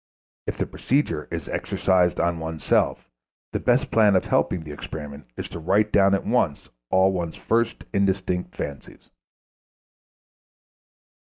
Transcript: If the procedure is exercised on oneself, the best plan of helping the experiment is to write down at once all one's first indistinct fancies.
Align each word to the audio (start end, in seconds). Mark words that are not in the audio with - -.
If 0.47 0.57
the 0.57 0.65
procedure 0.65 1.27
is 1.29 1.47
exercised 1.47 2.19
on 2.19 2.39
oneself, 2.39 3.07
the 3.53 3.59
best 3.59 3.91
plan 3.91 4.15
of 4.15 4.25
helping 4.25 4.63
the 4.63 4.71
experiment 4.71 5.27
is 5.37 5.47
to 5.49 5.59
write 5.59 5.91
down 5.91 6.15
at 6.15 6.25
once 6.25 6.69
all 6.89 7.11
one's 7.11 7.37
first 7.37 7.83
indistinct 7.93 8.55
fancies. 8.57 9.11